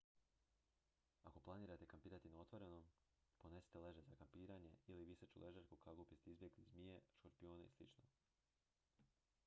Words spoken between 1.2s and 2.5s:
ako planirate kampirati na